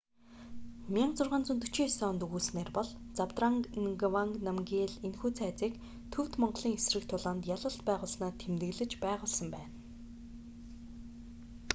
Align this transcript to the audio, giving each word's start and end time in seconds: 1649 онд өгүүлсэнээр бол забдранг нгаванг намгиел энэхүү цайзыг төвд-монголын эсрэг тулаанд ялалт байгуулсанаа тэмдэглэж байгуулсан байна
1649 0.93 2.05
онд 2.09 2.19
өгүүлсэнээр 2.25 2.71
бол 2.77 2.89
забдранг 3.17 3.63
нгаванг 3.87 4.33
намгиел 4.47 4.93
энэхүү 5.07 5.31
цайзыг 5.39 5.73
төвд-монголын 6.13 6.75
эсрэг 6.79 7.03
тулаанд 7.07 7.41
ялалт 7.55 7.79
байгуулсанаа 7.89 8.31
тэмдэглэж 8.41 8.91
байгуулсан 9.05 9.47
байна 9.55 9.69